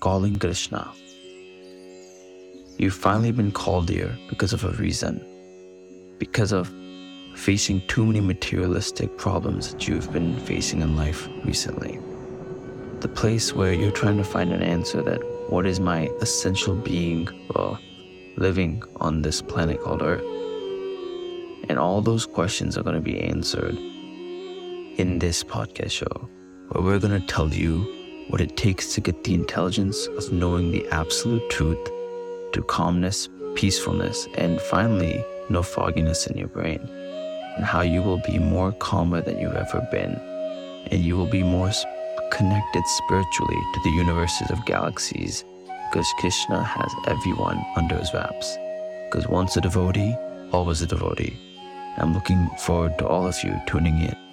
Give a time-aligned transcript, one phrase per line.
[0.00, 0.90] calling Krishna.
[2.78, 5.24] You've finally been called here because of a reason,
[6.18, 6.72] because of
[7.34, 11.98] facing too many materialistic problems that you've been facing in life recently.
[13.00, 15.20] The place where you're trying to find an answer that
[15.50, 17.78] what is my essential being well,
[18.36, 20.22] living on this planet called Earth?
[21.68, 23.76] And all those questions are going to be answered
[24.96, 26.28] in this podcast show,
[26.70, 27.97] where we're going to tell you
[28.28, 31.82] what it takes to get the intelligence of knowing the absolute truth
[32.52, 36.80] to calmness, peacefulness, and finally, no fogginess in your brain,
[37.56, 40.12] and how you will be more calmer than you've ever been,
[40.90, 41.70] and you will be more
[42.30, 45.44] connected spiritually to the universes of galaxies
[45.90, 48.56] because Krishna has everyone under his wraps.
[49.06, 50.14] Because once a devotee,
[50.52, 51.38] always a devotee.
[51.96, 54.27] I'm looking forward to all of you tuning in.